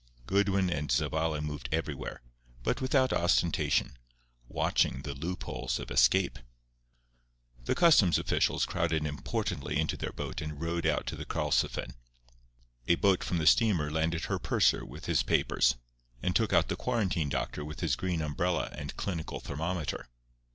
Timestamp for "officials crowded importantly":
8.17-9.77